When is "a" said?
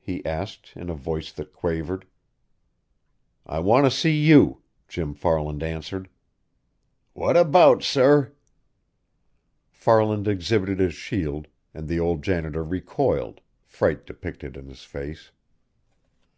0.90-0.94